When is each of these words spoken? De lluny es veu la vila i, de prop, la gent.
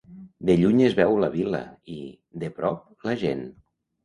De 0.49 0.53
lluny 0.61 0.79
es 0.85 0.95
veu 0.99 1.13
la 1.23 1.29
vila 1.35 1.59
i, 1.97 1.99
de 2.45 2.51
prop, 2.57 2.81
la 3.11 3.15
gent. 3.27 3.47